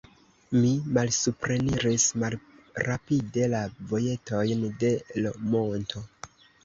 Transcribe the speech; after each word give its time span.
Ni 0.61 0.69
malsupreniris 0.97 2.07
malrapide 2.23 3.51
la 3.55 3.61
vojetojn 3.95 4.65
de 4.85 4.91
l' 5.25 5.35
monto. 5.53 6.03